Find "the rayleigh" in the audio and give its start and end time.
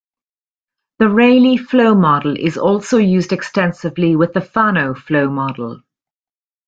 0.97-1.57